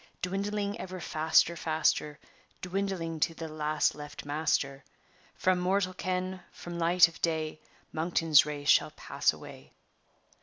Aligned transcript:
Dwindling 0.23 0.79
ever 0.79 0.99
faster, 0.99 1.55
faster, 1.55 2.17
Dwindling 2.63 3.19
to 3.19 3.35
the 3.35 3.47
last 3.47 3.93
left 3.93 4.25
master; 4.25 4.83
From 5.35 5.59
mortal 5.59 5.93
ken, 5.93 6.41
from 6.51 6.79
light 6.79 7.07
of 7.07 7.21
day, 7.21 7.61
Monkton's 7.93 8.43
race 8.43 8.67
shall 8.69 8.89
pass 8.89 9.31
away." 9.31 9.73